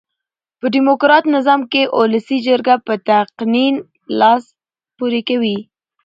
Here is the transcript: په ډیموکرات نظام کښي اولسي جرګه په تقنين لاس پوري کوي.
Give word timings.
په 0.59 0.65
ډیموکرات 0.73 1.23
نظام 1.35 1.61
کښي 1.71 1.83
اولسي 1.97 2.37
جرګه 2.47 2.75
په 2.85 2.93
تقنين 3.09 3.73
لاس 4.19 4.43
پوري 4.97 5.21
کوي. 5.29 5.57